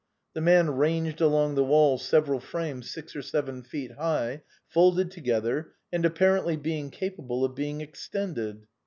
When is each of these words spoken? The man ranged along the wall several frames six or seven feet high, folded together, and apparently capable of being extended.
The 0.33 0.41
man 0.41 0.71
ranged 0.71 1.21
along 1.21 1.53
the 1.53 1.63
wall 1.63 1.99
several 1.99 2.39
frames 2.39 2.89
six 2.89 3.15
or 3.15 3.21
seven 3.21 3.61
feet 3.61 3.91
high, 3.91 4.41
folded 4.67 5.11
together, 5.11 5.73
and 5.93 6.03
apparently 6.05 6.57
capable 6.89 7.45
of 7.45 7.53
being 7.53 7.81
extended. 7.81 8.65